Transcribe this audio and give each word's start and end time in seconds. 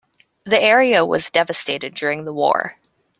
The 0.45 0.59
area 0.59 1.05
was 1.05 1.29
devastated 1.29 1.93
during 1.93 2.25
the 2.25 2.33
war. 2.33 2.75